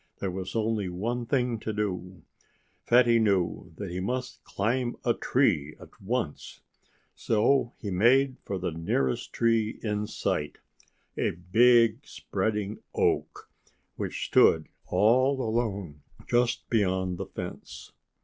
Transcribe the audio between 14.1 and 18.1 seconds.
stood all alone just beyond the fence.